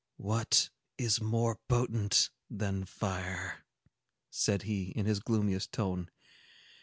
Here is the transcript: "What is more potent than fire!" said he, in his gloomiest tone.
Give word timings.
"What 0.17 0.71
is 0.97 1.21
more 1.21 1.59
potent 1.69 2.31
than 2.49 2.85
fire!" 2.85 3.63
said 4.31 4.63
he, 4.63 4.85
in 4.85 5.05
his 5.05 5.19
gloomiest 5.19 5.71
tone. 5.71 6.09